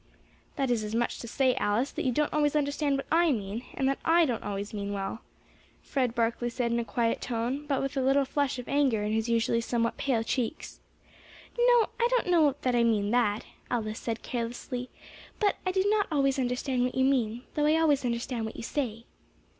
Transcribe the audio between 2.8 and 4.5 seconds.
what I mean, and that I don't